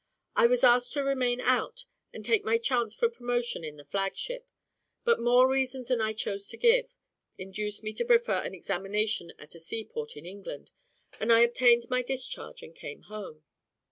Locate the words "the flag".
3.77-4.17